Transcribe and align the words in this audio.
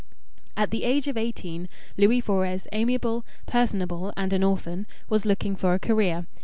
At 0.57 0.71
the 0.71 0.83
age 0.83 1.07
of 1.07 1.15
eighteen, 1.15 1.69
Louis 1.95 2.21
Fores, 2.21 2.65
amiable, 2.71 3.23
personable, 3.45 4.11
and 4.17 4.33
an 4.33 4.43
orphan, 4.43 4.87
was 5.09 5.27
looking 5.27 5.55
for 5.55 5.75
a 5.75 5.79
career. 5.79 6.25